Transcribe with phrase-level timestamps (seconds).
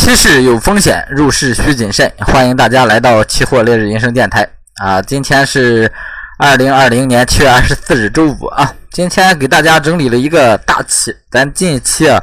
[0.00, 2.10] 期市有风险，入市需谨慎。
[2.20, 4.48] 欢迎大家来到期货烈日人生电台
[4.82, 5.02] 啊！
[5.02, 5.92] 今天是
[6.38, 8.72] 二零二零年七月二十四日，周五啊。
[8.92, 12.18] 今天给大家整理了一个大期，咱近期啊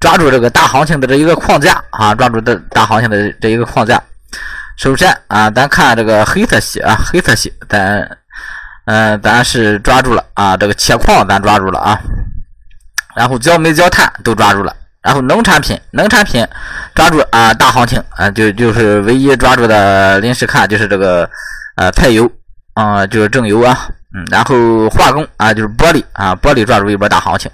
[0.00, 4.02] 抓住这个大行情的这一个框架啊，抓住的大行情的这一个框架。
[4.76, 8.18] 首先啊，咱看这个黑色系啊，黑色系，咱
[8.86, 11.96] 嗯，咱是抓住了啊，这个铁矿咱抓住了啊，
[13.14, 14.74] 然后焦煤、焦炭都抓住了。
[15.02, 16.46] 然后农产品，农产品
[16.94, 21.28] 抓住啊大行情啊，就就是唯一抓住的临时看就是这个
[21.74, 22.30] 呃菜油
[22.74, 27.50] 啊，就是正油啊，嗯，然后化工啊就是玻璃啊，玻璃抓住一波大行情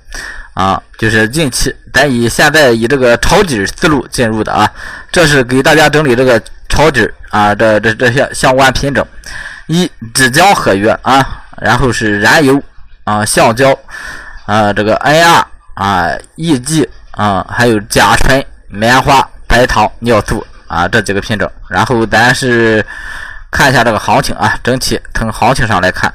[0.53, 4.71] 啊，就是近期咱以现在以这个抄底思路进入的啊，
[5.11, 9.07] 这是给大家整理这个抄底啊这这这些相关品种，
[9.69, 11.27] 一纸浆合约啊，
[11.63, 12.63] 然后是燃油
[13.05, 13.75] 啊橡胶
[14.45, 15.43] 啊这个 NR
[15.73, 16.87] 啊 EG。
[17.19, 21.51] 啊，还有甲醇、棉花、白糖、尿素啊，这几个品种。
[21.69, 22.85] 然后咱是
[23.51, 26.15] 看一下这个行情啊，整体从行情上来看。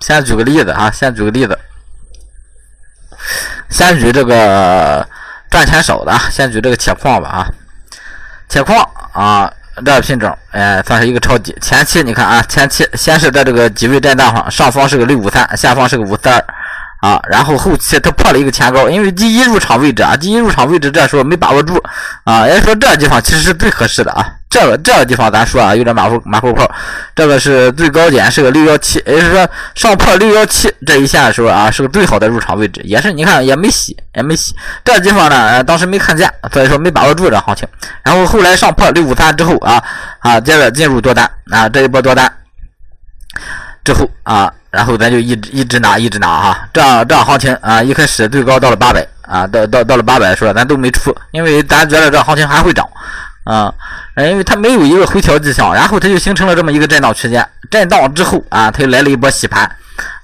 [0.00, 1.58] 先举个例子啊，先举个例子，
[3.70, 5.08] 先举这个
[5.50, 7.48] 赚钱少的啊，先举这个铁矿吧啊，
[8.50, 8.78] 铁矿
[9.12, 11.56] 啊，这个品种哎，算是一个超级。
[11.62, 16.44] 前期你看啊，前期先是在这个低位震荡上，上方是个六五三，下方是个五四二。
[17.06, 21.80] 啊，然后后期它破了一个前高，因为第一入场位置啊，第一入场位置这时候没把握住
[22.24, 26.68] 啊，也说这地方其实是最合适的啊，这个这个地方咱说啊有点马虎马虎炮，
[27.14, 34.52] 这个是最高点是个六幺七，也就是说上破六幺七这一线的时候啊是个最好的入场位置，也是你看也没洗也没洗，
[34.84, 37.68] 这地方呢当时没看见，所以说没把握住这行情，
[38.02, 39.80] 然后后来上破六五三之后啊
[40.18, 42.32] 啊接着进入多单啊这一波多单。
[43.86, 44.52] 之后啊。
[44.68, 52.86] 然后咱就一直一直拿一直拿哈，这样这样行情啊，一开始最高到了八百啊，到到到了八百的时候，咱都没出，因为咱觉得这行情还会涨
[53.44, 53.72] 啊，
[54.16, 59.70] 因为它没有一个回调迹象，然后它就形成了这么一个震荡区间，震荡之后啊，它又来了一波洗盘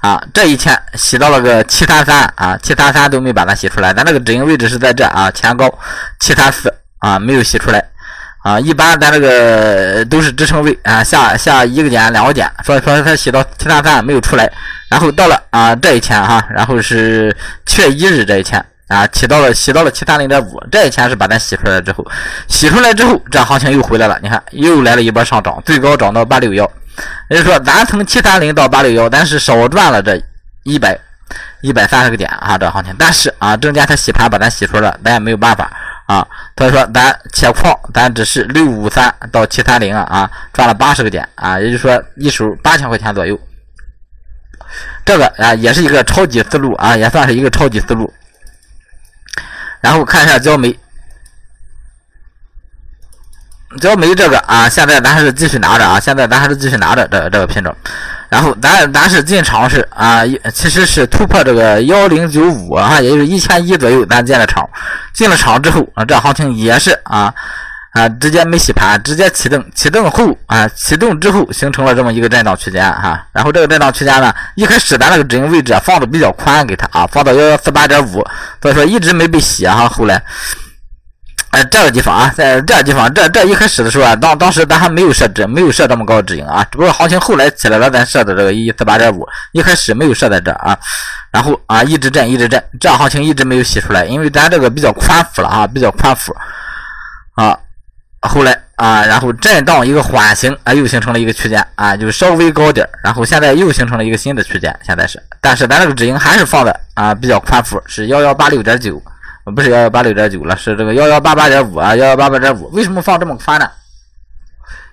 [0.00, 5.72] 啊，这一天洗到了个七三三啊，七三三都没把它洗出来，咱这个止盈位置是在这啊，前高
[6.20, 7.82] 七三四啊，没有洗出来。
[8.42, 14.50] 啊，一般咱这个都是支撑位啊，下下一个点两个点，所以说它洗到七三三没有出来，
[14.90, 17.34] 然后到了啊这一天哈，然后是
[17.66, 22.04] 七月一日这一天啊，起到了洗到了七三零点五，这一天是把它洗出来之后，
[22.48, 26.68] 洗出来之后这行情又回来了，你看又来了一波上涨，最高涨到八六幺，
[27.30, 30.20] 也就是说咱从七三零到八六幺，咱是少赚了这
[30.64, 30.98] 一百
[31.60, 35.70] 一百三十个点啊，这行情，但是啊中间它洗盘把咱洗出了，咱也没有办法。
[36.12, 36.28] 啊，
[36.58, 43.38] 所以说咱铁矿咱只是六五三到七三零啊啊，赚了八十个点啊，也就是说一手八千块钱左右。
[45.06, 48.12] 这个啊也是一个超级思路啊，也算是一个超级思路。
[49.80, 50.78] 然后看一下焦煤，
[53.80, 57.74] 只要没这个啊，现在咱还是继续拿着啊，现在咱还是继续拿着这这个品种。
[58.28, 60.22] 然后咱咱是进场是啊，
[60.54, 64.66] 其实是突破这个幺零九五啊，也就是一千一左右，咱进了场。
[65.12, 67.32] 进了场之后啊，这行情也是啊
[67.92, 69.62] 啊，直接没洗盘，直接启动。
[69.74, 73.22] 启动后啊，启动之后形成了这么一个震荡区间哈。
[73.32, 78.26] 然后这个震荡区间呢，一开始咱那个止盈位置啊放的比较宽，给它啊，放到幺幺四八点五，
[78.62, 79.88] 所以说一直没被洗哈。
[79.88, 80.22] 后来。
[81.52, 90.74] 哎，这个地方啊，在这个地方，这这一开始的时候啊，当当时咱还没有设置，没有设这么高的止盈啊，只不过行情后来起来了，咱设的这个一四八点五，一开始没有设在这啊，
[91.30, 96.34] 然后啊一直震一直震，这样行情一直没有洗出来，因为咱这个比较宽幅了啊，比较宽幅
[97.34, 97.58] 啊，
[98.22, 109.02] 后来啊，然后震荡一个缓行啊，又形成了一个区间啊，就稍微高点然后现在又形成了一个新的区间，现在是，但是咱这个止盈还是放的啊比较宽幅，是幺幺八六点九。
[109.44, 112.70] 不是幺幺八六点九了，是这个幺幺八八点五啊，幺幺八八点五。
[112.70, 113.68] 为什么放这么宽呢？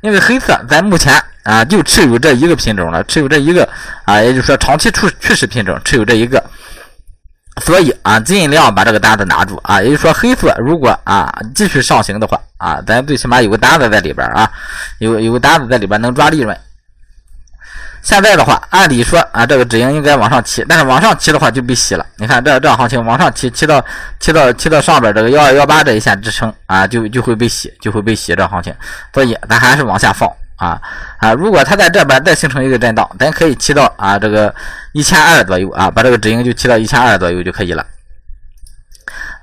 [0.02, 3.68] 因为黑色咱目前啊就持有这一个品种了，持有这一个
[4.06, 6.44] 啊，也就是说长期趋趋势品种持有这一个，
[7.62, 14.50] 所以啊尽量把这个单子拿住啊，也就是说黑色如果啊继续上行的话啊，咱最起码有个单子在里边啊，
[15.00, 16.57] 有有个单子在里边能抓利润。
[18.09, 22.03] 现在的话，按理说啊，这个止盈应该往上提，但是往上提的话就被洗了。
[22.15, 23.85] 你看这这行情往上提，提到
[24.19, 28.73] 提到提到上边这个幺二幺八这一线支撑啊，就就会被洗，就会被洗这行情。
[29.13, 30.81] 所以咱还是往下放啊
[31.19, 31.33] 啊！
[31.33, 34.51] 如果它在这边再形成一个震荡，咱可以提到啊这个
[34.94, 37.85] 一千二左右啊，把这个止盈就提到一千二左右就可以了。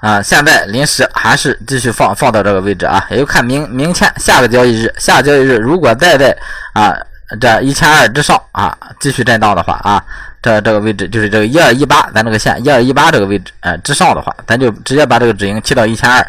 [0.00, 6.36] 啊，现在临时还是继续放放到这个位置啊，也就看明明天下个交易日，下个交易日如果再在
[6.72, 6.92] 啊。
[7.40, 10.02] 这一千二之上啊，继续震荡的话啊，
[10.40, 16.26] 这这个位置就是这个一二一八，咱这个线一二一八这个位置，呃之上的话，咱就直接把这个止盈切到一千二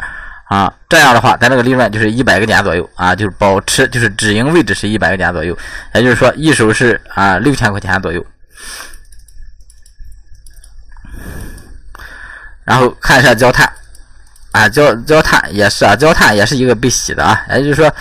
[0.48, 5.56] 啊，这样的话，咱这个利润就是一百个点左右啊，就是保持就是止盈位置是一百个点左右，
[5.94, 8.24] 也就是说一手是啊六千块钱左右。
[12.64, 13.70] 然后看一下焦炭
[14.52, 17.94] 啊，焦焦炭也是啊，焦炭也是一个被洗的啊，也就是说，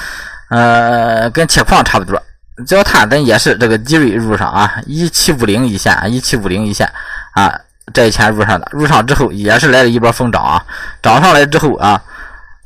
[0.49, 2.21] 呃，跟铁矿差不多，
[2.65, 6.91] 焦炭咱也是这个低位入上啊，一七五零一线，一七五零一线
[7.33, 7.53] 啊，
[7.93, 10.65] 这一天入上的，入上之后也是来了一波疯涨啊，
[11.01, 12.01] 涨上来之后啊。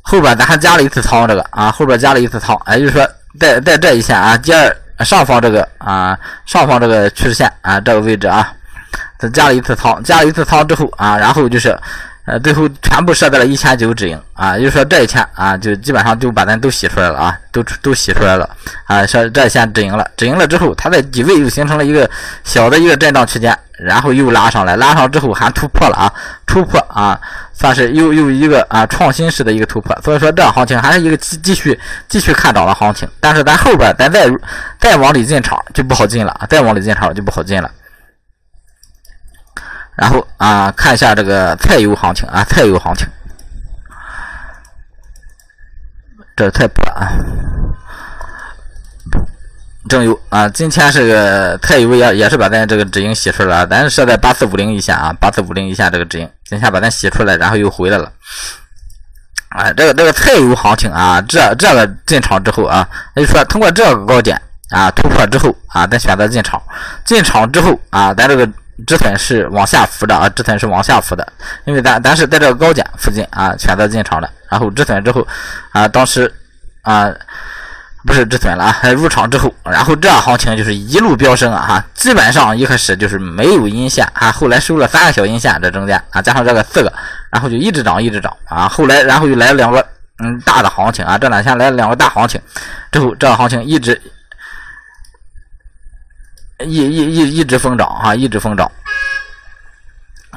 [0.00, 3.08] 后边咱还加了一次仓，这个啊，后边加了一次仓，也就是说，
[3.38, 8.52] 在在这一线啊，第二上方这个啊，上方这个趋势线啊，这个位置啊，
[9.18, 11.78] 再加了一次仓，加了一次仓之后啊，然后就是。
[12.24, 18.48] 呃，最后全部设在了一千九止盈啊，也就是说这一千啊，就基本上就把咱都洗出来了啊，都都洗出来了
[18.86, 22.08] 啊，说这一线止盈了，止盈了之后，它在底位又形成了一个
[22.44, 26.12] 小的一个震荡区间，然后又拉上来，拉上之后还突破了啊，
[26.46, 27.20] 突破啊，
[27.52, 31.76] 算是又又一个啊创新式的一个突破，所以说这行情还是一个继继续
[32.08, 34.30] 继续看涨的行情，但是咱后边咱再
[34.78, 37.68] 再往里进场就不好进了，再往里进场就不好进了。
[39.94, 43.06] 然后啊，看一下这个菜油行情啊，菜油行情，
[46.34, 47.12] 这太破了啊！
[49.90, 58.10] 正油啊，今天是个菜油也也是把咱这个止盈洗出来了，咱设在八四五零一线啊，八四五零一线这个止盈，今天把咱洗出来，然后又回来了。
[59.50, 64.40] 啊，这个这个菜油行情啊，这这个进场之后啊，也就说通过这个高点
[64.70, 66.60] 啊突破之后啊，咱选择进场，
[67.04, 68.48] 进场之后啊，咱这个。
[68.86, 71.26] 止损是往下浮的啊，止损是往下浮的，
[71.64, 75.26] 因为咱咱是在这个高点附近啊选择进场的，然后止损之后
[75.70, 76.32] 啊，当时
[76.80, 77.08] 啊
[78.06, 86.92] 不是止损了啊，入场之后，然后这行情就是一路飙升啊哈，基本上一开始就是没有阴线啊，后来收了三个小阴线这中间啊，加上这个四个，
[87.30, 89.86] 然后就一直涨一直涨啊，后来然后又来了两个
[90.24, 92.40] 嗯大的行情啊，这两天来了两个大行情，
[92.90, 94.00] 之后这行情一直。
[96.64, 98.70] 一一一一直疯涨啊，一直疯涨。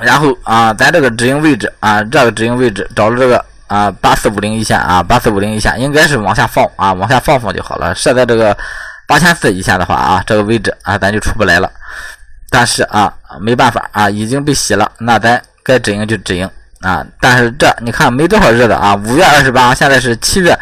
[0.01, 7.95] 然后啊，咱这个止盈位置啊，这个止盈位置找了这个啊八四五零一线啊，八四五零一线应该是往下放啊，往下放放就好了。
[7.95, 8.57] 设在这个
[9.07, 11.71] 八千四以下的话啊，这个位置啊，咱就出不来了。
[12.49, 16.49] 但是啊，没办法啊，已经被洗了，那咱该止盈就止盈
[16.81, 17.05] 啊。
[17.21, 20.57] 但是这你看没多少日子啊，五月二十八，现在是七月。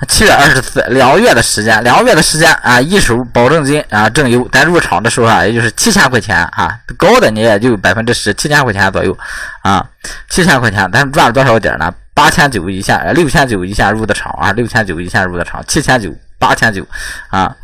[0.08, 9.16] 七月二十四，两个月的时间，两个月的时间啊，一手保证金啊，正油，咱入场的时候啊，也就是七千块钱啊，高的你也就百分之十，七千块钱左右
[9.62, 9.86] 啊，
[10.30, 11.92] 七千块钱，咱赚了多少点呢？
[12.14, 16.82] 八千九一下，六千九一下入的场啊，六千九一下入的场，七千九，八千九
[17.28, 17.54] 啊，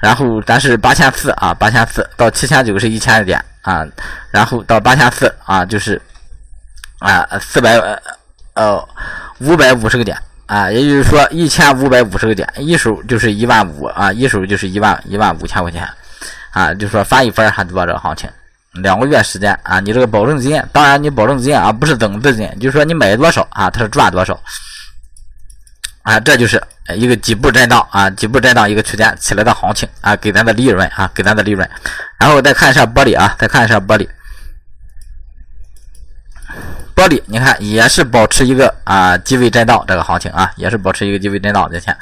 [0.00, 3.84] 然后咱是八千四啊，八千四到七千九是一千点啊，
[4.30, 6.00] 然后到八千四啊，就是
[7.00, 7.76] 啊四百
[8.54, 8.88] 呃
[9.38, 10.16] 五百五十个点。
[10.50, 15.88] 啊，也就是说一千五百五十个点，一手就是一万五啊，一手就是一万一万五千块钱，
[16.50, 18.28] 啊，就说翻一番还多这个行情，
[18.82, 24.36] 两个月时间啊，你这个保证金，当然你保证金啊不是等资金，就是说你买多少啊，它是赚多少，
[26.02, 26.60] 啊，这就是
[26.96, 31.70] 一个底部震荡啊，底部震荡一个区间起来的行情啊，给咱的利润啊，给咱的利润，
[32.18, 34.08] 然后再看一下玻璃啊，再看一下玻璃。
[37.00, 41.96] 玻璃，你看也是保持一个啊低位震荡这个行情啊，也是保持一个低位震荡今天。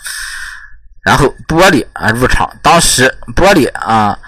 [1.05, 4.19] 然后玻璃啊入场，当时玻璃啊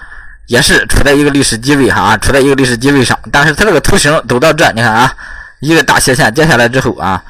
[0.46, 5.12] 也是处在一个历史低位哈啊，处在一个历史低位上，但是它这个图形走到这，你看啊，
[5.60, 7.20] 一个大斜线接下来之后啊，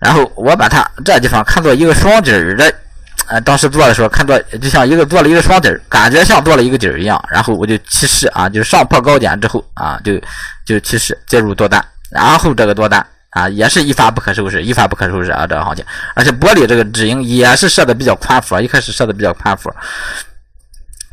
[0.00, 2.72] 然后我把它这地方看作一个双底儿的。
[3.26, 10.18] 啊，当时做的时候看做就像一个做了一个双底儿，感觉像做了一个底儿一样，然后我就起势啊，就是上破高点之后啊，就
[10.64, 15.84] 就起势介入多单，然后这个多单啊也是一发不可收拾，一发不可收拾啊，这个行情，
[16.14, 19.72] 而且玻璃这个止盈也是设的比较宽幅，一开始设的比较宽幅。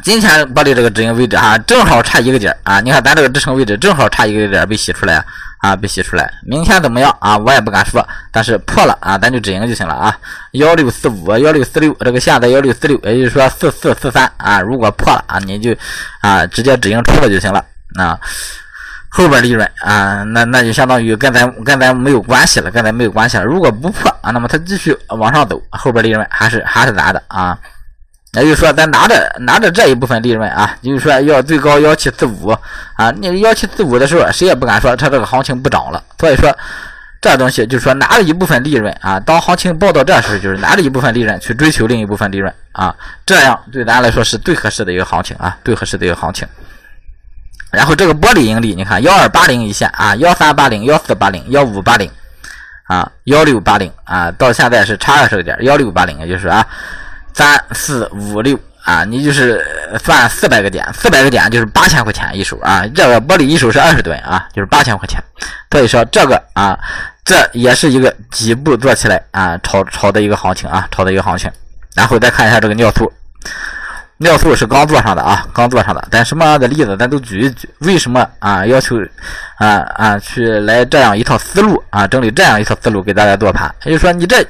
[0.03, 2.79] 今天玻璃这个止盈位置哈，正好差一个点啊！
[2.79, 5.25] 你看咱这个支撑位置正好差一个点被洗出来
[5.61, 6.31] 啊，被洗出来。
[6.45, 7.35] 明天怎么样啊？
[7.39, 10.15] 我也不敢说，但是破了啊，咱就止盈就行了啊。
[10.51, 14.61] 幺六四五、幺六四六，这个现在幺六四六，也就是说四四四三啊。
[14.61, 15.75] 如果破了啊，你就
[16.21, 17.65] 啊直接止盈出了就行了
[17.97, 18.19] 啊。
[19.17, 23.45] 后边利润啊，那那就相当于跟咱跟咱没有关系了，跟咱没有关系了。
[23.45, 27.57] 如果不破啊，那么它继续往上走，后边利润还是还是咱的啊。
[28.33, 32.49] 也就是说，咱拿着拿着这一部分利润啊，就是说要最高幺七四五
[32.97, 36.03] 啊，你幺七四五的时候，谁也不敢说它这个行情不涨了。
[36.19, 36.53] 所以说，
[37.21, 42.93] 这东西就是说拿着一部分利润啊，当行情报到这时，就是拿着一部分利润去追求另一部分利润啊，
[43.25, 46.45] 这样对咱来说是最合适的一个行情啊，最合适的一个行情。
[47.71, 52.09] 然后这个玻璃盈利，你看幺二八零一线啊，幺三八零、幺四八零、幺五八零
[52.83, 56.65] 啊，幺六八零啊，到现在是差二十个点，幺六八零，也就是啊，
[57.33, 59.65] 三四五六啊，你就是
[60.01, 65.21] 算四百个点，四百个点就是八千块钱一手啊，这个玻璃一手是二十吨啊，就是八千块钱，
[65.71, 66.79] 所以说这个啊，
[67.25, 71.51] 这也是一个几步做起来啊，炒炒的一个行情啊，炒的一个行情，
[71.95, 73.11] 然后再看一下这个尿素。
[74.17, 76.07] 尿素是刚做上的啊，刚做上的。
[76.09, 77.69] 但什么样的例子咱都举一举。
[77.79, 78.65] 为什么啊？
[78.65, 78.97] 要求
[79.57, 83.73] 啊啊去来这样一套思路啊，整理这样一套思路给大家做盘。
[83.83, 84.45] 也就是说，你这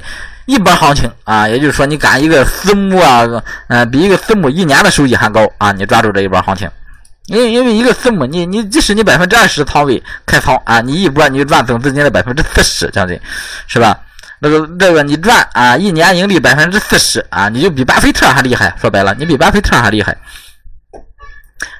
[0.45, 3.25] 一波行情啊，也就是说你赶一个私募啊，
[3.69, 6.69] 嗯，比一个私募一年的收益还高啊，你抓住这一波行情。
[7.25, 13.19] 因为因为一个私募，你你即使你百分之二十仓位开仓啊，你一波你就赚总资金的百分之四十将近，
[13.65, 13.97] 是吧？
[14.39, 18.75] 那个这个你赚啊，一年盈利百分之四十啊，你就比巴菲特还厉害。
[18.79, 20.15] 说白了，你比巴菲特还厉害。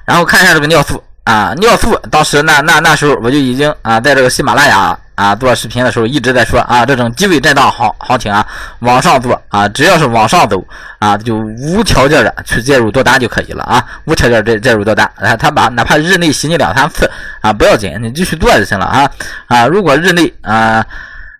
[0.04, 8.46] 然后看一下这个尿素啊，尿素当时那那那时候我就已经啊，在这个喜马拉雅啊做视频的时候一直在说啊，这种低位震荡行行情啊，
[8.78, 10.64] 往上做啊，只要是往上走
[10.98, 17.10] 啊，就无条件的去介入多单就可以了啊，无条件介介入多单然啊，他把哪怕日内洗你两三次
[17.40, 19.10] 啊，不要紧，你继续做就行了啊
[19.48, 20.84] 啊，如果日内啊。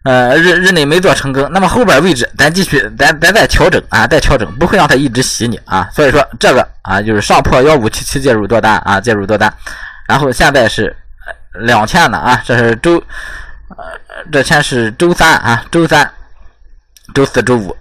[0.07, 5.89] 呃日日内没做成功，那么后边位置咱继续，咱咱再调整啊，再调整，不会让它一直洗你啊。
[5.93, 9.53] 所以说这个啊，就是上破幺五七七介入多单啊，介入多单，
[10.07, 10.97] 然后现在是
[11.55, 13.03] 两千的啊，这是周，
[13.77, 13.85] 呃，
[14.31, 16.09] 这天是周三啊，周三、
[17.13, 17.77] 周四周五，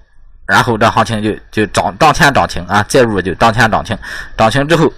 [0.48, 3.96] 然后这行情就就涨，当天涨停啊，介入就当天涨停，
[4.36, 4.92] 涨停之后，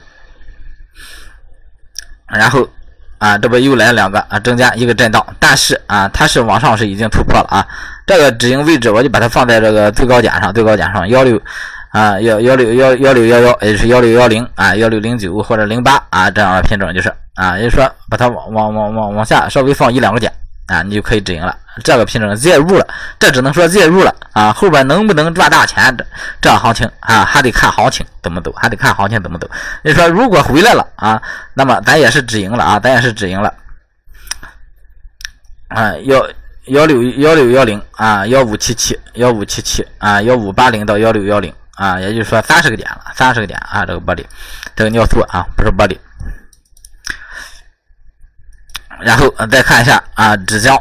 [2.28, 2.68] 然后。
[3.18, 7.66] 啊，这不又来两个啊，中间一个震荡，但是啊，它是往上是已经突破了啊。
[8.06, 11.42] 这个止盈位置我就把它放在这个最高点上，最高点上幺六
[11.92, 20.32] 啊幺幺六幺幺六幺幺，也就是幺六幺零啊幺六零九或者零八啊这样的品种就是啊，也就是说把它往往往往往下稍微放一两个点。
[20.68, 21.58] 啊，你就可以止盈了。
[21.84, 22.88] 这个品种介入了，
[23.20, 24.52] 这只能说介入了啊。
[24.52, 26.06] 后边能不能赚大钱，这
[26.42, 29.50] 这行情啊，还得看行情怎么走，还得看行情怎么走。
[29.84, 31.22] 你说如果回来了啊，
[31.54, 33.54] 那么咱也是止盈了啊，咱也是止盈了。
[35.68, 36.28] 啊，幺
[36.66, 44.26] 幺六幺六幺零啊，幺五七七幺五七七啊，幺五八零到幺六幺零啊，也就是说三十个点了，三十个点啊，这个玻璃，
[44.76, 45.96] 这个尿素啊，不是玻璃。
[49.02, 50.80] 然后再看一下啊，纸浆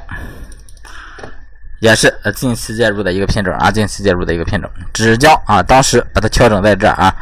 [1.80, 4.70] 也是近期介入的一个品种啊，近期介入的一个品种。
[4.92, 7.14] 纸浆啊，当时把它调整在这儿啊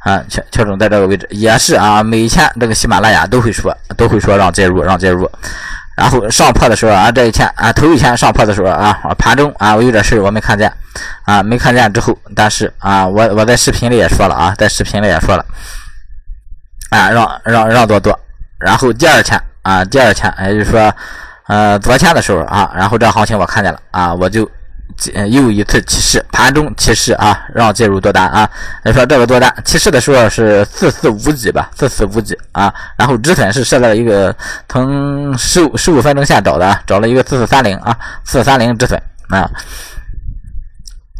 [0.00, 5.30] 啊，调调整在这个位置，也是啊，每天这个喜马拉雅都会说，都会说让介入，让介入。
[5.96, 10.72] 然后上破的时候啊，这一天啊，头一天上破的时候啊，盘中啊，我有点事我没看见
[11.24, 15.44] 啊，没看见之后，但是啊，我我在视频里也说了啊，在视频里也说了
[16.88, 18.18] 啊，让让让多多。
[18.58, 19.38] 然后第二天。
[19.62, 20.92] 啊，第二天，也就是说，
[21.46, 24.50] 呃，昨天的时候啊，然后这行情我看见了啊，我就
[25.28, 28.48] 又一次提示，盘中提示啊，让介入多单啊。
[28.84, 34.34] 你说这个多单提示的时候是四四五几吧，四四五几啊，然后止损是设在了一个
[34.68, 39.50] 从十五十五分钟线找的，找了一个四四三零啊，四四三零止损啊。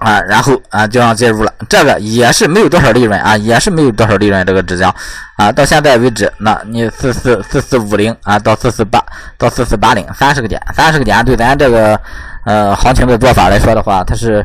[0.01, 4.45] 啊，然后啊就让介入了，这个也是没有多少利润啊，也是没有多少利润。
[4.47, 4.91] 这个纸浆
[5.37, 8.99] 啊，到现在为止，那你四四四四五零啊，到四四八
[9.37, 12.01] 到四四八零，三十个点，三十个点对咱这个
[12.47, 14.45] 呃行情的做法来说的话，它是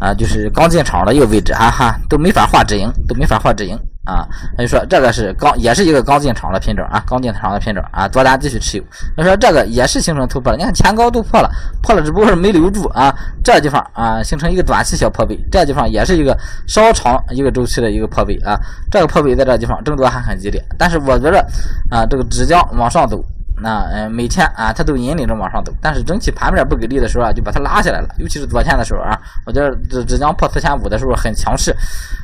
[0.00, 3.78] 啊，就是刚进场的一个位置，哈哈，都没法画止盈，都没法画止盈。
[4.06, 8.84] 啊，他就说这个是刚，也是一个刚进场的品种啊，刚进场的品种啊，多单继续持有。
[9.16, 11.50] 他说这个也是形成突破了，你看前高都破了，
[11.82, 16.34] 破了只不过是没留住啊，这地方啊形成一个短期小破位，这地方也是一个
[16.66, 18.58] 稍长一个周期的一个破位啊，
[18.90, 21.44] 这个破位在这地方争夺还很激烈，但是我觉得
[21.90, 23.22] 啊，这个纸浆往上走。
[23.58, 28.08] 那嗯，每天啊，它都引领着往上走，但是整体盘面不给力的时候啊，就把它拉下来了。
[28.18, 31.74] 尤其是昨天的时候啊，我觉得这浙江破四千五的时候很强势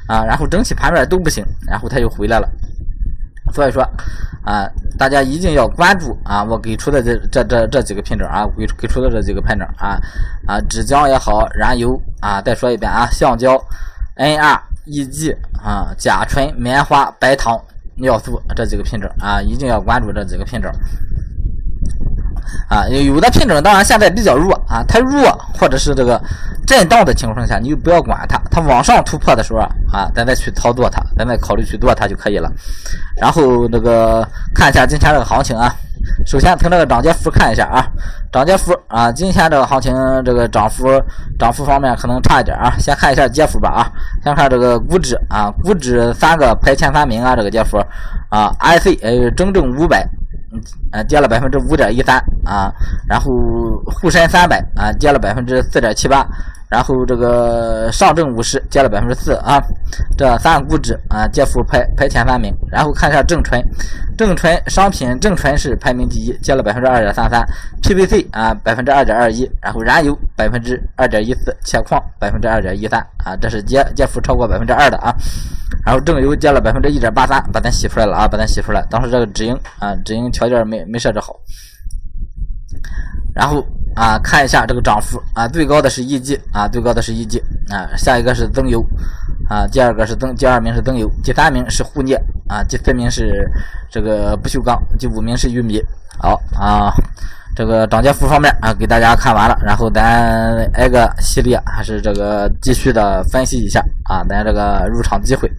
[0.07, 2.49] 啊，然后整体盘面都不行，然后它又回来了。
[3.53, 3.83] 所以说
[4.45, 9.99] 啊，大家一定要关注啊，我给出的这这这这几个品种啊，给给出的这几个品种啊
[10.47, 13.59] 啊，纸浆也好，燃油啊，再说一遍啊，橡胶、
[14.17, 17.61] NR、EG 啊，甲醇、棉花、白糖、
[17.97, 20.71] 尿素这几个品种啊，一定要关注这几个品种。
[22.69, 26.21] 啊，有的品种当然现在比较弱啊，它弱或者是这个
[26.67, 29.59] 震荡的情况下，你就不要管它，它往上突破的时候
[29.93, 32.51] 啊，咱再去操作它，咱再考虑去做它就可以了。
[33.21, 35.75] 然后那个看一下今天这个行情啊，
[36.27, 37.87] 首先从这个涨跌幅看一下啊，
[38.33, 39.95] 涨跌幅啊，今天这个行情
[40.25, 40.89] 这个涨幅
[41.39, 43.93] 涨幅方面可能差一点啊，先看一下跌幅吧啊，
[44.25, 47.77] 先看这个股指啊，股指三个排前三名啊，这个跌幅
[48.31, 50.09] 啊，IC 呃，整整五百。
[50.93, 52.73] 嗯，跌了百分之五点一三啊，
[53.09, 53.31] 然后
[53.87, 56.27] 沪深三百啊，跌了百分之四点七八。
[56.73, 59.61] 然后这个上证五十跌了百分之四啊，
[60.17, 62.51] 这三个股指啊跌幅排排前三名。
[62.71, 63.63] 然后看一下正纯，
[64.17, 67.47] 正纯商品正纯是排名第一，跌了百分之二点三三
[67.83, 75.15] ，PVC 啊百分之二点二一，然后燃油百分之二点一四，铁矿百分之二点一三啊，这是跌跌幅超过百分之二的啊。
[75.85, 78.83] 然后正油跌了百分之一点八三，把咱洗出来了啊，把咱洗出来。
[78.89, 81.37] 当时这个止盈啊止盈条件没没设置好。
[83.35, 87.39] 然后啊，看一下这个涨幅啊，最高的是一 G 啊，最高的是一 G
[87.71, 88.85] 啊，下一个是增油
[89.49, 92.17] 啊，第二个是增，第二名是增油，第三名是沪镍
[92.49, 93.47] 啊，第四名是
[93.91, 95.81] 这个不锈钢，第五名是玉米。
[96.19, 96.93] 好啊，
[97.57, 105.51] 这个涨跌幅方面啊，给大家看完了，然后咱挨个系列还是这个继续的分析一下啊，咱这个入场机会，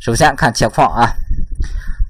[0.00, 1.12] 首先看铁矿啊。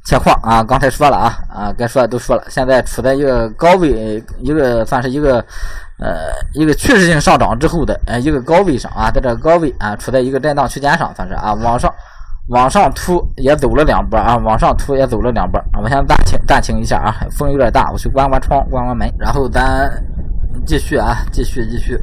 [0.04, 2.44] 铁矿啊，刚才说了啊啊，该说的都说了。
[2.50, 5.38] 现在处在一个高位，一个算是一个
[5.98, 11.90] 呃一个趋势性上涨之后的呃一个高位上啊，在这高位啊，处在一个震荡区间上，算是啊，往上
[12.48, 15.58] 往上突也走了两波啊，往上突也走了两波。
[15.82, 19.90] 我先暂停暂停一下啊，风有点大，我去关关窗关关门，然后咱
[20.66, 21.98] 继续啊，继续继续。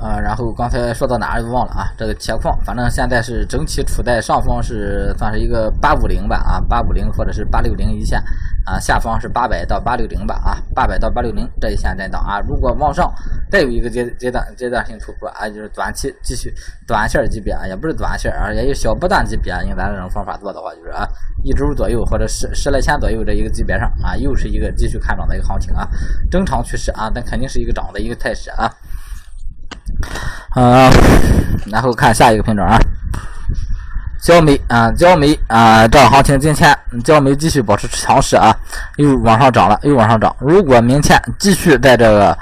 [0.00, 1.92] 啊，然后刚才说到哪儿又忘了啊？
[1.96, 8.22] 这个铁矿，反正现在是整体处在上方，是算是一个八五零吧啊，八五零或者是八六零一线
[8.66, 12.40] 啊，下方是八百到八六零吧啊，八百到八六零这一线震荡啊。
[12.40, 13.12] 如果往上
[13.50, 16.52] 再有一个阶阶段阶段性突破啊，就是短期继续
[16.86, 21.08] 短线级别啊，也不是短线啊，也有小波段级别，用咱这种方法做的话，就是啊，
[21.42, 25.88] 一周左右或者十十来天左右这一个级别上啊，又是一个继续看涨的一个行情啊，
[26.30, 28.70] 正常趋势啊，但肯定是一个涨的一个态势啊。
[30.50, 30.90] 啊，
[31.66, 32.78] 然后看下一个品种啊，
[34.22, 38.54] 焦煤啊，焦煤啊，这行情今天焦煤继续保持强势啊，
[38.96, 40.34] 又往上涨了，又往上涨。
[40.38, 42.38] 如果明天继续在这个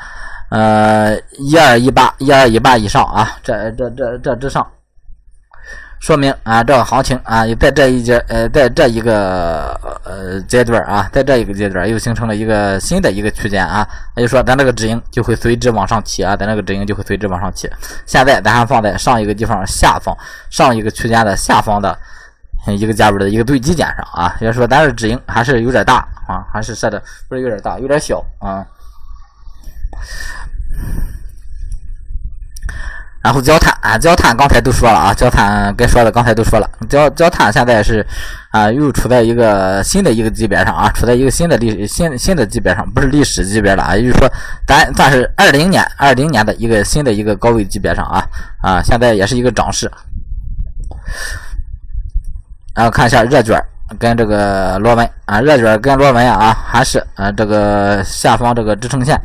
[0.51, 4.67] 呃一二一八一二一八以上啊，这这这这之上。
[6.03, 13.87] 说明啊，这个行情啊，在这一节呃，在这一个呃阶段啊，在这一个阶段又形成了一个新的一个区间啊，
[14.17, 17.71] 也就说咱这个止盈就会随之往上提啊，咱这个止盈就会随之往上提。
[18.05, 20.13] 现在咱还放在上一个地方下方，
[20.51, 21.97] 上一个区间的下方的
[22.67, 28.67] 一个价位的一个最低点上啊，也就是说咱这止盈还是有点大啊，还是设的不是有点大，有点小啊。
[33.23, 36.69] 然后焦炭啊，焦炭刚才都说了啊，焦炭该说的刚才都说了。
[36.89, 38.05] 焦焦炭现在是
[38.51, 44.29] 啊，又处在一个新的一个级别上啊，处在一个新的历新新的级别上，不是历史级别了啊，也就是说
[44.67, 48.27] 咱算是二零年二零年的一个新的一个高位级别上啊
[48.61, 49.91] 啊，现在也是一个涨势。
[52.75, 53.63] 然后看一下热卷
[53.99, 59.21] 跟这个螺纹啊，热卷跟螺纹啊，还是啊这个下方这个支撑线。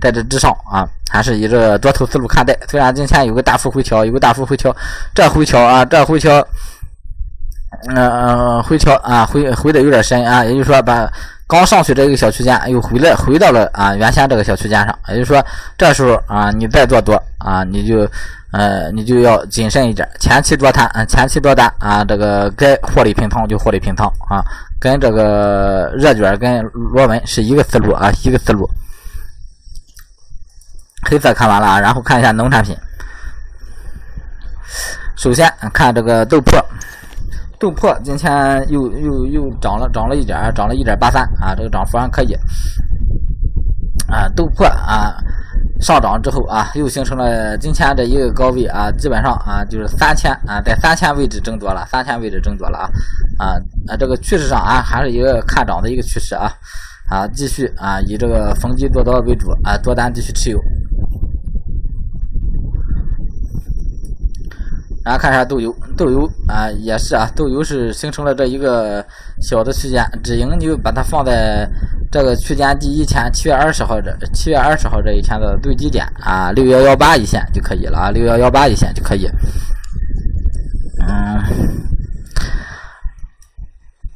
[0.00, 2.54] 在这之上啊，还是以这个多头思路看待。
[2.68, 4.74] 虽然今天有个大幅回调，有个大幅回调，
[5.14, 6.46] 这回调啊，这回调，
[7.88, 10.44] 嗯，回调啊，回回的有点深啊。
[10.44, 11.10] 也就是说，把
[11.46, 14.98] 刚上去这个小区间又回来，回到了啊原先这个小区间上。
[15.08, 15.42] 也就是说，
[15.78, 18.06] 这时候啊，你再做多啊，你就
[18.54, 20.08] 呃，你就要谨慎一点。
[20.20, 24.38] 前期多单，前期多单啊，这个该获利平仓就获利平仓啊，
[24.78, 28.70] 跟这个热卷跟螺纹是一个思路啊，一个思路。
[31.10, 32.76] 黑色看完了啊，然后看一下农产品。
[35.16, 36.64] 首先看这个豆粕，
[37.58, 42.32] 豆粕今天又又又涨了，涨了一点，涨了一点八三啊，这个涨幅还可以。
[44.06, 45.16] 啊，豆粕啊
[45.84, 52.88] 上涨之后啊，又形成了今天这一个高位啊，基本上啊就是三千啊，在三千位置争夺了，三千位置争夺了啊
[53.38, 53.46] 啊
[53.86, 56.50] 啊，这个趋势上啊还是一个看涨的一个趋势啊
[57.10, 60.58] 啊，继续啊以这个逢低做多为主啊，多单继续持有。
[65.04, 69.04] 然后看一下豆油，豆油啊也是啊，豆油是形成了这一个
[69.42, 71.68] 小的区间，止盈就把它放在
[72.14, 79.28] 这个区间第一天，七月二十号这七月二十号这一天的最低点啊，六幺幺八一线就可以了啊，六幺幺八一线就可以，
[81.04, 81.73] 嗯。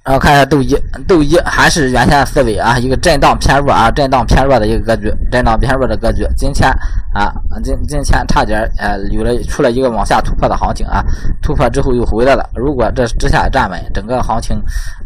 [0.09, 0.75] 然后看一下豆一，
[1.07, 6.27] 豆一还是原先的思维啊，一个震荡偏弱啊，震荡偏弱的一个格局，震荡偏弱的格局。
[6.35, 6.67] 今天
[7.13, 7.31] 啊，
[7.63, 11.05] 今今天差点呃有了出了一个往下突破的行情啊，
[11.43, 12.49] 突破之后又回来了。
[12.55, 14.57] 如果这之下站稳，整个行情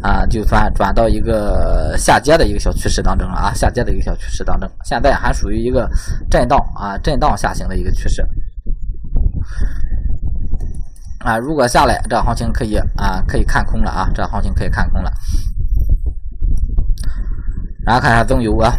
[0.01, 4.69] 啊就算转到一个下跌的一个小趋势当中了啊，下跌的一个小趋势当中。
[4.85, 5.85] 现在还属于一个
[6.29, 8.25] 震荡啊，震荡下行的一个趋势。
[11.23, 15.11] 啊，如果下来，这行情可以啊，可以看空了啊，这行情可以看空了。
[17.85, 18.75] 然后看一下中油啊，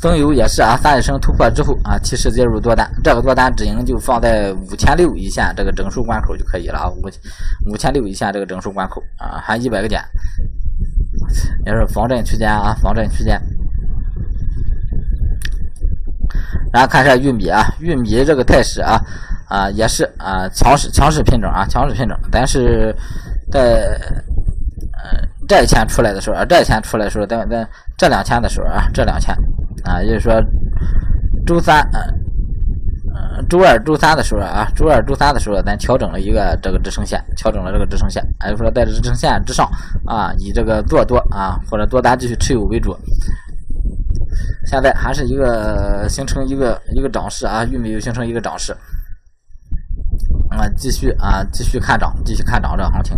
[0.00, 7.02] 中油也是啊，三日升突破之后啊，提示介入多单，这个多单止盈就放在五千六一线这个整数关口就可以了啊，五
[7.70, 10.00] 五千六一线这个整数关口啊，含一百个点，
[11.66, 13.40] 也是防震区间啊，防震区间。
[16.72, 19.00] 然后看一下玉米啊，玉米这个态势啊。
[19.48, 22.16] 啊，也是啊，强势强势品种啊，强势品种。
[22.30, 22.94] 但是
[23.50, 23.98] 在
[24.92, 29.36] 呃这一天出来的时候啊，这一天出来的时候，在在这两天的时候啊，这两天
[29.84, 30.42] 啊，也就是说
[31.46, 39.66] 周三呃周二、周三的时候啊，周二、周三的时候，咱调整了一个这个支撑线，调整了这个支撑线，也就是说在支撑线之上
[40.06, 42.94] 啊，以这个做多啊或者多单继续持有为主。
[44.66, 48.76] 现在还是一个形成一个一个涨势啊，玉米又形成一个涨势。
[50.50, 53.16] 啊，继续啊，继续看涨，继续看涨这行情。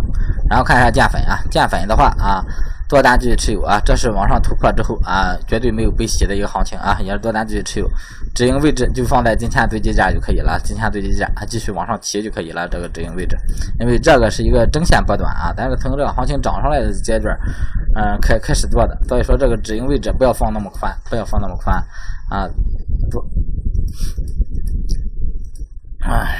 [0.49, 2.43] 然后看一下建粉啊，建粉的话啊，
[2.89, 7.89] 多单继续持有啊，这是往上突破之后啊，绝对没有被洗的一个行情啊，也是多单继续持有。
[8.35, 12.67] 止盈位置就放在今天最低价就可以了，今天最低价啊，继续往上提就可以了。
[12.67, 13.37] 这个止盈位置，
[13.79, 17.37] 因为这个是一个中线波段啊，但是从这个行情涨上来的阶段，
[17.95, 21.75] 嗯，开开始做的，所以说这个止盈位置不要放那么宽，不要放那么宽
[22.29, 22.47] 啊，
[23.09, 23.25] 多，
[26.01, 26.37] 哎。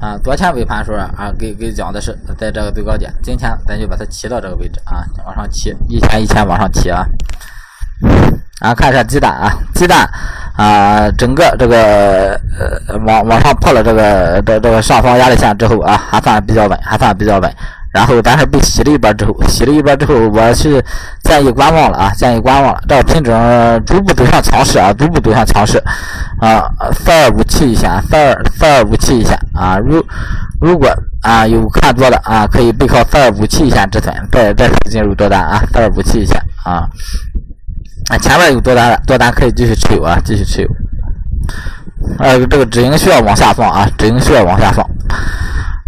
[0.00, 7.04] 啊，昨天尾盘时候啊，给给讲的是在这个最高点，今天咱就把它骑到这个位置啊，往上骑，一天一天往上骑啊。
[8.60, 10.08] 啊看一下鸡蛋啊，鸡蛋
[10.56, 12.40] 啊，整个这个
[12.88, 17.54] 呃往往上破了这个这这个上方压力线之后啊，还算比较稳，还算比较稳。
[17.92, 20.84] 然后但是被洗了一波之后，洗了一波之后，我是
[21.24, 22.80] 建议观望了啊，建议观望了。
[22.88, 23.34] 这个品种
[23.84, 25.82] 逐步走向强势啊，逐步走向强势
[26.40, 26.62] 啊。
[26.92, 29.76] 三二五七一线，三二三二五七一线啊。
[29.78, 30.00] 如
[30.60, 30.88] 如果
[31.22, 35.60] 啊有看多的啊，可以背靠三二五七一线止损，再再次进入多单啊。
[35.72, 36.88] 三二五七一线啊，
[38.08, 40.68] 啊前面有多单的多单可以继续持有啊，继续持有。
[42.20, 44.88] 呃，这个止盈需要往下放啊，止盈需要往下放。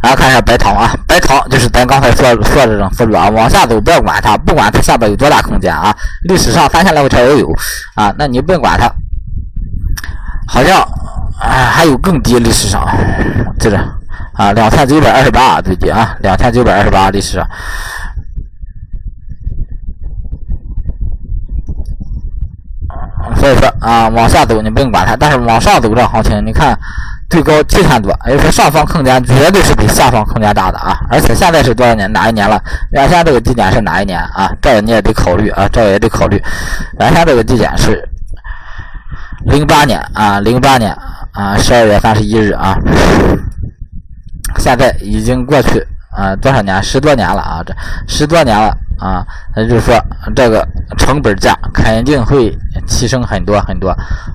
[0.03, 5.97] 然后看一下白糖啊，白糖就是咱刚才说说这种思路啊，往下走不要管它，不管它下边有多大空间啊。
[6.25, 7.49] 历史上三千来回条也有
[7.95, 8.93] 啊，那你不用管它。
[10.49, 10.81] 好像
[11.38, 12.85] 啊还有更低历史上，
[13.61, 13.79] 记着
[14.35, 17.49] 啊，两千九百二十八最低啊，两千九百二十八历史上。
[23.37, 26.77] 所以说啊，往下走你不用管它，但是往上走这行情，你看。
[27.33, 30.95] 最高七千多，也就是说上方空间绝对是比下方空间大的啊！
[31.09, 32.12] 而且现在是多少年？
[32.12, 32.62] 哪一年了？
[32.90, 34.53] 原先这个低点是哪一年啊？
[34.61, 36.38] 这个你也得考虑啊，这个也得考虑。
[37.01, 38.07] 原先这个低点是
[39.47, 40.95] 零八年啊，零八年
[41.33, 42.77] 啊，十二月三十一日啊，
[44.59, 45.83] 现在已经过去
[46.14, 46.83] 啊多少年？
[46.83, 47.75] 十多年了啊，这
[48.07, 48.77] 十多年了。
[48.98, 49.24] 啊，
[49.57, 49.94] 那就是说
[50.35, 50.66] 这个
[50.98, 53.90] 成本价肯定会提升很多很多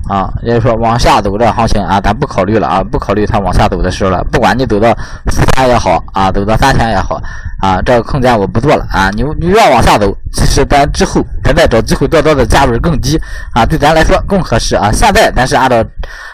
[0.08, 4.22] 啊，也就是说往下走这行情啊，咱不考虑了啊，不考虑它往下走的时候了。
[4.30, 4.96] 不管你走到
[5.28, 7.20] 四千也好啊，走到三千也好
[7.62, 9.10] 啊，这个空间我不做了啊。
[9.10, 13.20] 你你越往下走，其实咱之后咱再找机会做多的价位更低
[13.54, 14.90] 啊，对咱来说更合适啊。
[14.92, 15.84] 现在咱是按照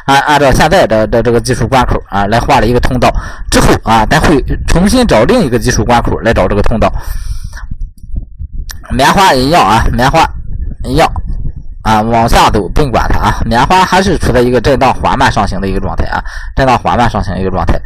[0.07, 3.09] 按按照现在的的这个技术关口啊来画了一个通道，
[3.51, 6.93] 之后啊咱会重新找另一个技术关口来找这个通道。
[8.91, 10.25] 棉花一样啊，棉花
[10.85, 11.11] 一样
[11.83, 13.41] 啊，往下走不用管它啊。
[13.45, 16.23] 棉花还是处在一个震荡缓慢上行的一个状态啊，
[16.57, 17.81] 震荡缓慢上行的一个状态。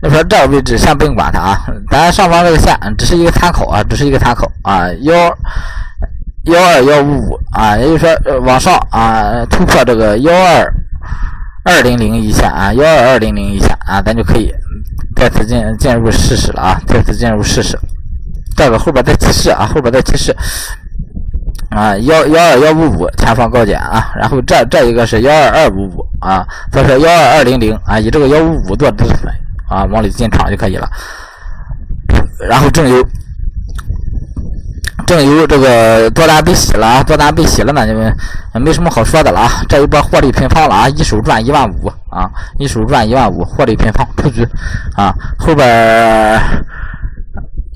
[0.00, 4.88] 你说这个位置先不用管它啊，咱上方这个线只是一个参考啊，只是一个参考啊。
[5.00, 5.14] 幺
[6.44, 10.74] 幺二幺五五啊，也就是说往上啊突破这个幺二
[11.64, 14.52] 二零零一线啊，幺二二零零一线啊，咱就可以
[15.16, 17.78] 再次进进入试试了啊，再次进入试试。
[18.58, 20.36] 这个后边再提示啊，后边再提示
[21.70, 29.32] 啊，幺幺二幺五五前方高点啊，然后这这一个是幺二二五五啊，再说幺二二零零啊，以这个幺五五做止损
[29.68, 30.90] 啊，往里进场就可以了。
[32.48, 33.00] 然后正油，
[35.06, 37.94] 正油这个多单被洗了啊，多单被洗了，那就
[38.60, 39.48] 没什么好说的了啊。
[39.68, 44.44] 这一波获利平仓了啊，一手赚一万五啊，一手赚一万五，获利平仓出局
[44.96, 46.40] 啊，后边。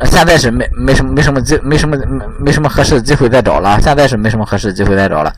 [0.05, 5.33] 现在是没没什么没什么机没什么没没什么合适的机会再找了，现在是没什么合适的机会再找了。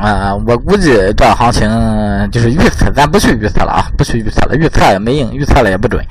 [0.00, 1.68] 啊，我估计这行情
[2.30, 6.04] 就是预测，咱不去预测了啊，不去预测了，预测也没用，预测了也不准。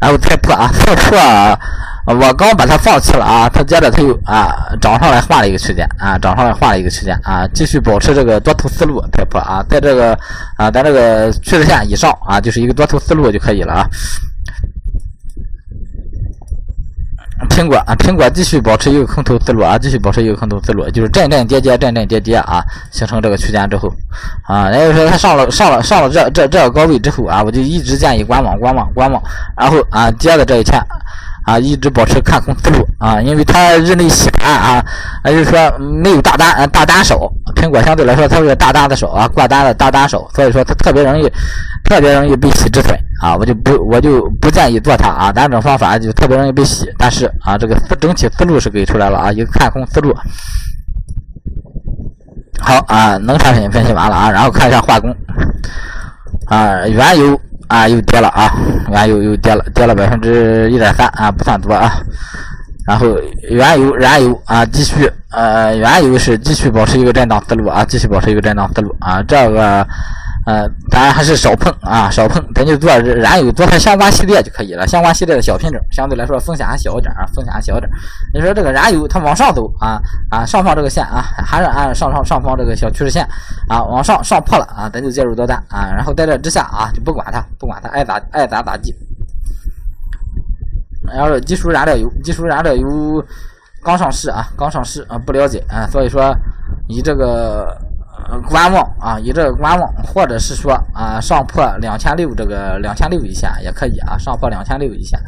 [0.00, 1.58] 然后菜粕啊，菜粕
[2.06, 10.18] 我刚把它放弃了啊，它接着它又啊涨上来画了一个区间啊，涨上来画了一个区间啊，继续保持这个多头思路太破啊，在这个
[10.56, 13.88] 啊在这个趋势线以上啊，就是一个多头思路就可以了啊。
[17.50, 23.92] 苹果啊，苹果继续保持一个空头思路啊，继续保持一个空头思路，就是震震跌跌，震震跌跌啊，形成这个区间之后
[24.46, 29.22] 啊，也就是说它上了上了上了这这这个高位之后啊，我就一直建议观望观望观望，
[29.56, 30.80] 然后啊接的这一天。
[31.44, 34.84] 啊，一直保持看空思路啊，因为它日内洗盘啊，
[35.26, 41.30] 也就是说没有大单大单手，苹果相对来说它是大单的手啊，挂单的大单手，所以说它特别容易
[41.84, 50.16] 特别容易被洗止损啊，我就不我就不建议做它啊，两种方法就特别容易被洗，但是啊，这个思整体思路是给出来了啊，一个看空思路。
[52.60, 55.14] 好啊，农产品分析完了啊，然后看一下化工
[56.46, 57.38] 啊，原油。
[57.68, 58.50] 啊，又跌了啊！
[58.90, 61.90] 原油又跌了，跌了百分之一点三啊，不算多啊。
[62.86, 63.06] 然后
[63.50, 69.86] 原油、燃油啊，继续呃，原油是继续保持一个震荡思路啊，继续保持一个震荡思路啊，这个。
[70.46, 74.86] 呃，咱还是少碰啊，少碰，咱就做燃油，做它相关系列就可以了。
[74.86, 77.90] 相关系列的小品种，相对来说风险还小一点啊，风险还小一点。
[78.34, 79.98] 你说这个燃油它往上走啊
[80.30, 83.26] 啊，上方这个线啊，还是按上上上方这个小趋势线
[83.70, 88.94] 啊，往上上破了啊，咱就介入多单啊，然后在这之下啊，就不管它，不管它爱咋爱咋咋地。
[91.10, 93.24] 然后技术燃料油，技术燃料油
[93.82, 96.36] 刚上市啊，刚上市啊，不了解啊，所以说
[96.86, 97.74] 以这个。
[98.48, 105.20] 观望啊，以这个观望，或者是说啊，上破两千六这个两千六一线也可以啊，上破两千六一线，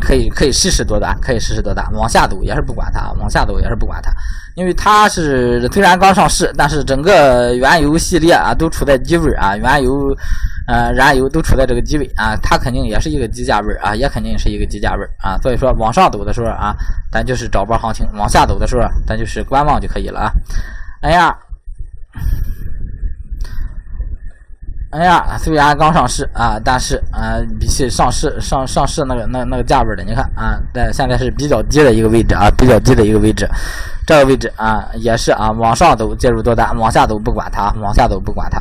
[0.00, 4.12] 可以可以试试多单，可以试试多单，往下走也是不管它，往下走也是不管它，
[4.56, 10.14] 因为它是虽然刚上市，但是整个原油系列啊都处在低位啊，原油
[10.66, 16.74] 呃燃油都处在这个低位啊，它肯定也是一个低价位啊，也肯定是一个低价位啊，所以说往上走的时候啊，
[17.10, 20.32] 咱就是找波行情，往下走的时候咱就是观望就可以了啊。
[21.00, 21.38] 哎呀，
[24.90, 33.48] 哎呀，虽然刚上市啊，但是啊，比起上市上上市那个那那个价位的，你看啊，在现在是比较低的一个位置啊，比较低的一个位置，
[34.06, 38.60] 这个位置啊，也是啊，往上走介入多单，往下走不管它，往下走不管它。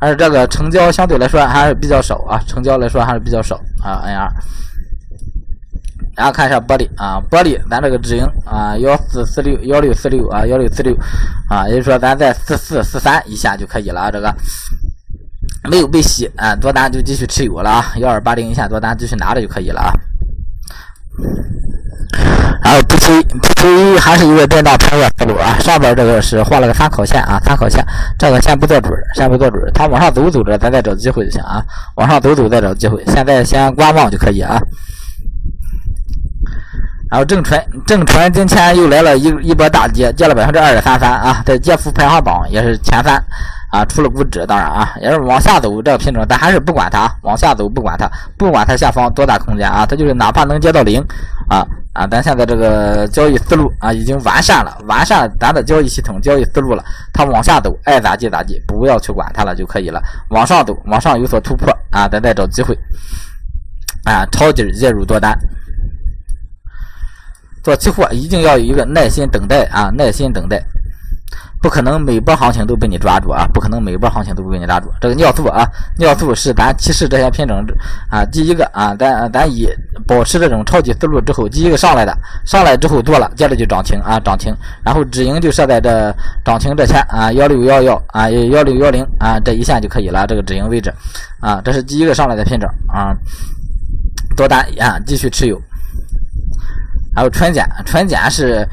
[0.00, 4.30] 而这个成交相对来说还是比较少啊，成交来说还是比较少啊，N 二。
[6.18, 10.92] 然后看一下玻璃啊，玻璃咱这个止盈啊，幺四四六幺六四六啊，幺六四六
[11.48, 14.34] 啊，也就是说咱在四四四三以下就可以了啊，这个
[15.70, 19.92] 没有被洗啊，多单就继续持有了啊，幺二八零以下多单继续拿着就可以了啊。
[22.64, 27.80] 然后 P T P T 还是一个震荡偏弱思路啊，上边这个是画了个参考线啊，参考线
[28.18, 34.60] 这个先不做准，先不做准，它往上走走着，咱再找机会就行啊，往上走走再找机会，现在先观望就可以啊。
[37.10, 43.14] 然后正纯正纯今天又来了一一波大跌，跌了百分之二点三三啊，在跌幅排行榜也是前三
[43.70, 51.00] 啊，除了股指，当然啊，也是往下走这个品种，咱还是不管它，往下走不管它，不管它下方多大空间啊，它就是哪怕能跌到零
[51.48, 62.78] 啊啊，咱现在这个交易思路啊已经完善了，完善咱的交易系统交易思路了，它往下走爱咋地咋地，不要去管它了就可以了，往上走往上有所突破啊，咱再找机会
[64.04, 65.34] 啊，抄底介入多单。
[67.68, 70.58] 做期货一定要有一个耐心等待啊，耐心等待，
[71.60, 74.90] 不可能每波行情都被你抓住啊，不可能每波行情都被你抓住。
[75.02, 77.62] 这个尿素啊，尿素是咱提示这些品种
[78.08, 79.68] 啊，第一个啊，咱咱以
[80.06, 86.10] 保持这种超级思路之后，第一个上来的，上来之后做了，接着就涨停啊，涨停，然后止盈就设在这
[86.42, 90.90] 涨停这前啊，幺六幺幺啊，幺六幺零啊这一线就可以了，这个止盈位置
[91.42, 93.14] 啊，这是第一个上来的品种啊，
[94.34, 95.60] 多单啊，继续持有。
[97.18, 98.64] 还有纯碱，纯碱是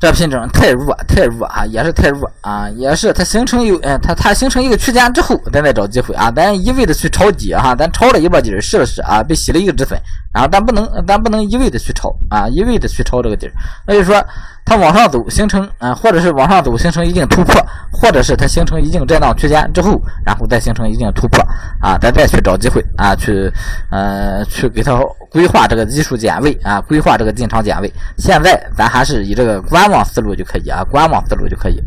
[0.00, 10.00] 这品种太弱，太弱啊，也是太弱啊，也是它形成有，呃，它它形成一个区间之后，咱再找机会啊，咱一味的去抄底哈，咱抄了一波底，试了试啊，被洗了一个止损，
[10.36, 13.52] 然后咱不能，咱不能一味的去抄啊，一味的去抄这个底儿，
[13.86, 14.22] 那就是说。
[14.68, 17.54] 它往上走形成啊，或者是往上走形成一定突破，
[17.92, 21.40] 或者是它形成一定震荡区间之后，然后再形成一定突破
[21.80, 23.48] 啊，咱再去找机会啊，去
[23.92, 27.88] 呃去给它规划这个技术减位啊，规划这个进场减位。
[28.18, 31.80] 现在咱还是以这个观望思路就可以啊，观望思路就可以。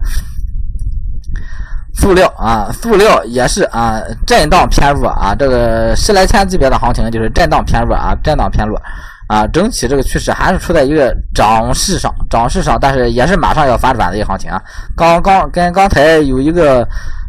[1.95, 8.79] 塑料啊，塑料也是啊，震荡偏弱啊，这个十来千级别的行情就是震荡偏弱啊，震荡偏弱。
[9.27, 14.59] 啊，整体这个趋势还是处在一个涨势上，涨势上，但是也是马上要反转的一个行情啊。
[14.97, 16.83] 刚刚跟刚才有一个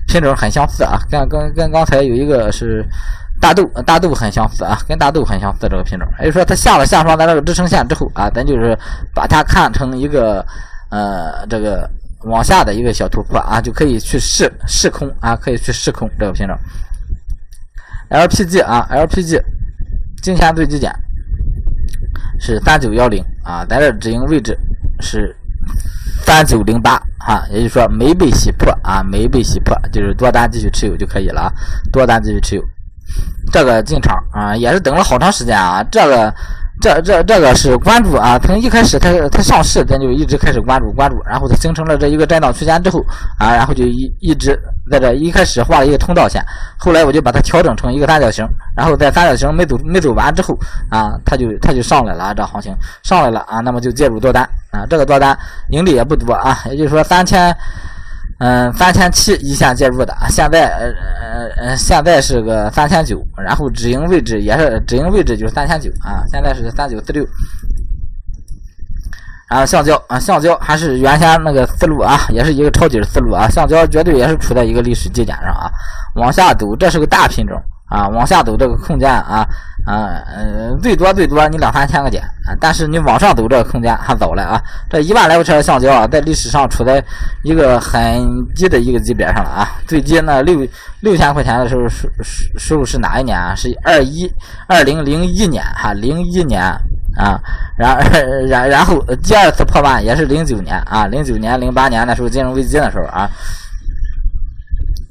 [0.08, 2.82] 品种很相似啊，跟跟跟刚才有一个是
[3.38, 6.08] 大豆大豆很相似啊，跟大豆很相似这个品种。
[6.20, 8.74] 也就是说，它下了下方咱这个支撑线之后啊，咱就是
[9.14, 10.42] 把它看成一个
[10.88, 11.86] 呃这个
[12.24, 16.56] 往下的一个小突破啊，就可以去试试空啊，可以去试空这个品种。
[18.10, 19.42] LPG 啊，LPG
[20.22, 20.92] 今天最低点
[22.38, 24.58] 是三九幺零啊，咱这止盈位置
[25.00, 25.34] 是
[26.24, 31.52] 三九零八哈，也就是说没被洗破啊，没被洗破，就是多单继续持有就可以了啊，
[31.92, 32.62] 多单继续持有。
[33.52, 36.34] 这个进场啊，也是等了好长时间啊，这个。
[36.80, 43.04] 这这这个是关注啊，从一开始它它上市，咱就一直开始关注关注，然后它形成了这一个震荡区间之后
[43.38, 44.58] 啊，然后就一一直
[44.90, 46.42] 在这一开始画了一个通道线，
[46.78, 55.38] 后来我就把它调整成一个三角形，然后在三角形没走没走完之后啊，它就它就上来了，这行情上来了啊，那么就介入多单啊，这个多单
[55.70, 57.54] 盈利也不多啊，也就是说三千。
[58.40, 60.86] 嗯，三千七一线介入的，现在呃
[61.20, 67.22] 呃呃，现在是个三千九，然后止盈位置也是止盈位置就是三千九啊，现在是三九四六。
[69.50, 75.70] 然后橡胶啊，橡胶还是原先那个思路啊，也是一个抄底的思路啊，橡胶绝对也是处在一个历史低点上啊，
[76.14, 77.60] 往下走，这是个大品种。
[77.90, 79.44] 啊，往下走这个空间啊
[79.86, 84.62] 啊呃，最多最多你两三千个点啊，但是你往上走这个空间还早了啊。
[84.90, 87.02] 这一万来块钱的橡胶啊，在历史上处在
[87.42, 88.22] 一个很
[88.54, 89.68] 低的一个级别上了啊。
[89.86, 90.66] 最低那六
[91.00, 93.54] 六千块钱的时候是是时候是哪一年啊？
[93.54, 94.30] 是二一
[94.68, 96.62] 二零零一年哈，零一年
[97.16, 97.40] 啊，
[97.78, 97.98] 然
[98.46, 103.28] 然然后第二次破万也是零九年啊，零九年零八年那时候金融危机的时候啊，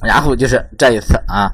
[0.04, 1.52] 然后就是这一次啊。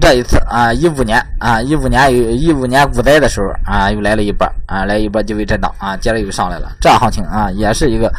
[0.00, 6.70] 这一次啊，一五年啊，一五年有一五年股灾的时候啊，又来了一波啊，来一波低位震荡啊，接着又上来了。
[6.80, 8.12] 这行情啊，也是一个，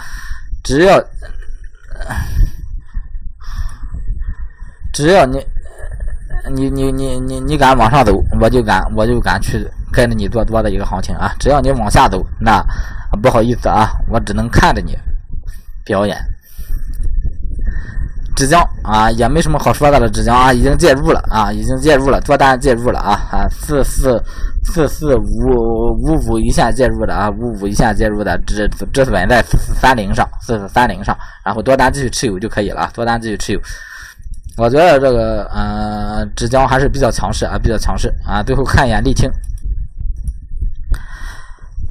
[0.64, 1.04] 只要
[4.94, 5.44] 只要你
[6.52, 11.34] 你你你你你敢往上走，我就敢我就敢去跟着你做多的一个行情啊。
[11.40, 12.64] 只要你往下走，那
[13.22, 14.98] 不好意思啊，我只能看着你
[15.84, 16.18] 表演。
[18.40, 20.08] 纸浆啊，也没什么好说的了。
[20.10, 24.18] 纸浆啊，已经介入了啊，已经介入了，多单介入了啊啊，四四
[24.64, 25.22] 四四五
[26.00, 33.60] 五五一线介入的啊，五五一线介入的，止止损在四四三零上，四四三零上，然后多单继续持有就可以了，多单继续持有。
[34.56, 38.42] 我觉得这个呃，纸浆还是比较强势啊，比较强势啊。
[38.42, 39.30] 最后看一眼沥青。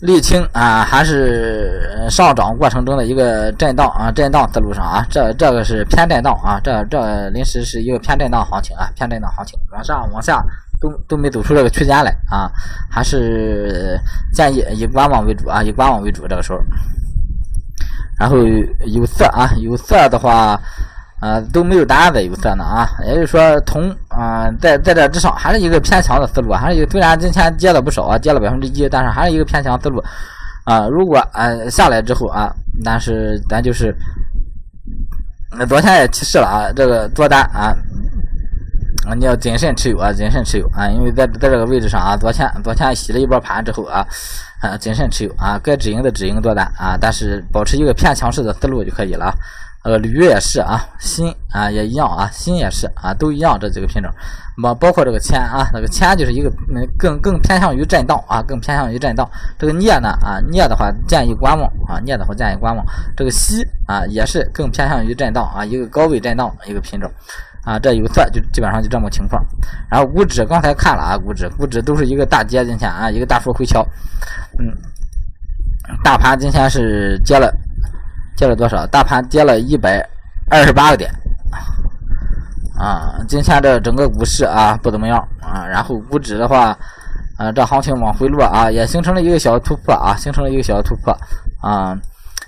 [0.01, 10.41] 沥青啊，还是上涨过程中的一个震荡啊，震荡思路上啊，这这个是偏震荡啊，这这临时是一个偏震荡行情啊，偏震荡行情，往上往下
[10.81, 12.51] 都都没走出这个区间来啊，
[12.91, 13.99] 还是
[14.33, 16.59] 建议以观望为主啊，以观望为主这个时候。
[18.19, 18.37] 然后
[18.87, 20.61] 有色啊，有色的话。
[21.21, 30.01] 啊，都没有单子有色呢啊，也就是说，铜啊，在在这之上还是一个偏强的思路，还是一个虽然今天跌了不少啊，跌了百分之一，但是还是一个偏强思路
[30.65, 30.87] 啊。
[30.87, 32.55] 如果啊下来之后啊，
[32.85, 33.93] 但是咱就是，
[35.59, 37.75] 那昨天也提示了啊，这个多单啊，
[39.17, 44.07] 你要谨慎持有啊，谨慎持有啊，因为在在这个位置上啊，昨天昨天洗了一波盘之后啊，
[44.61, 49.35] 啊谨慎持有啊，该止盈的止盈多单啊，但是保持一个偏强势的思路就可以了。
[49.85, 54.13] 呃，铝也是啊，锌啊也一样啊，锌也是啊，都一样这几个品种，
[54.61, 59.27] 包包括这个铅啊，那个铅就是一个嗯更更偏向于震荡啊，更偏向于震荡。
[59.57, 62.85] 这个镍呢啊，镍的话建议观望啊，镍的话建议观望。
[63.17, 67.09] 这个锡啊也是更偏向于震荡啊，一个高位震荡一个品种
[67.65, 69.43] 啊，这有色就基本上就这么情况。
[69.89, 73.87] 然后股指刚才看了啊，股指股指都是一个大跌今天啊，一个大幅回调，
[74.59, 74.67] 嗯，
[76.03, 77.55] 大盘今天是跌了。
[78.39, 78.87] 跌了多少？
[78.87, 80.01] 大盘跌了一百
[80.49, 81.11] 二十八个点，
[82.79, 85.67] 啊，今天这整个股市啊不怎么样啊。
[85.67, 86.69] 然后股指的话，
[87.37, 91.13] 啊，这行情往回落啊，也形成了一个小突破啊，形成了一个小突破
[91.61, 91.99] 啊，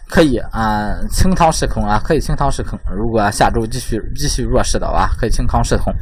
[0.09, 2.79] 可以啊清仓试空啊，可以清仓试空。
[2.97, 5.93] 如果下周继续继续弱势的话，可以清仓试空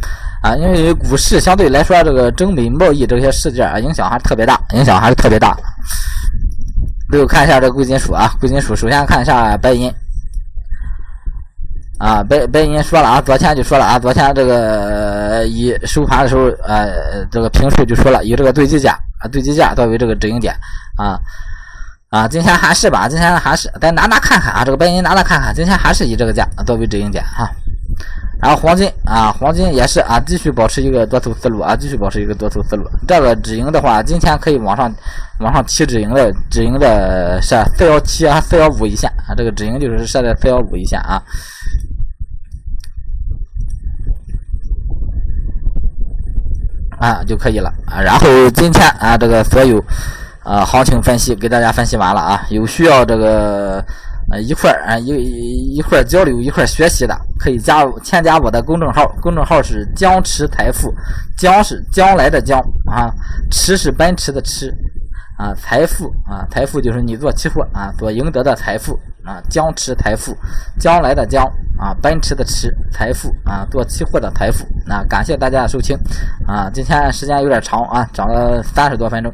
[0.42, 5.56] 啊，因为股市相对来说，这个中美贸易这些事件啊，影响还是特别大，影响还是特别大。
[7.10, 9.92] 最后看一下这贵金属啊，贵金属首先看一下白银
[11.98, 20.54] 啊，白白银说了啊，昨天就说了啊，昨天这个以收盘的时候，呃，这个评述就说了，以这个对极价啊，对极价作为这个止盈点
[20.96, 21.18] 啊
[22.10, 27.50] 啊，今天还是吧，今天还是咱拿拿看看啊，这个白银拿拿看看，今天还是以这个价作为止盈点哈。
[28.40, 32.88] 然后黄金啊，黄金也是啊，继续保持一个多头思路啊，继续保持一个多头思路。
[33.06, 34.92] 这个止盈的话，今天可以往上
[35.40, 41.20] 往上提止盈的，止盈的设四幺七啊，四幺五一线啊，这个止盈就是设在四幺五一线啊。
[47.00, 48.00] 啊就可以了啊。
[48.00, 49.82] 然后今天啊这个所有
[50.42, 53.84] 啊行情分析给大家分析完了啊，有需要这个
[54.30, 55.08] 呃一块儿啊一
[55.76, 60.92] 一块儿交流一块儿学习的，可以加入添加我的公众号，公众号是江池财富，
[61.36, 63.10] 江是将来的江啊，
[63.50, 64.74] 池是奔驰的驰。
[65.38, 70.36] 啊，财富啊，财富就是你做期货啊所赢得的财富啊，江池财富，
[70.80, 71.44] 将来的将
[71.78, 74.66] 啊，奔驰的驰，财富啊，做期货的财富。
[74.84, 75.96] 那感谢大家的收听
[76.44, 79.32] 啊，今天时间有点长啊，讲了三十多分钟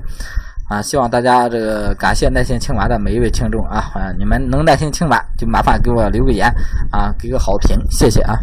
[0.68, 6.46] 啊，希望大家这个感谢耐心听完的每一位听众啊，啊，你们能耐心听完就麻烦给我留个言
[6.90, 8.38] 啊，给个好评，谢谢啊。